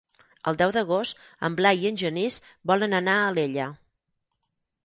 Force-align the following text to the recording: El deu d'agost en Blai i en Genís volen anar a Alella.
El 0.51 0.55
deu 0.61 0.71
d'agost 0.77 1.19
en 1.49 1.57
Blai 1.59 1.83
i 1.85 1.87
en 1.91 2.01
Genís 2.03 2.39
volen 2.73 2.99
anar 3.03 3.19
a 3.19 3.29
Alella. 3.35 3.69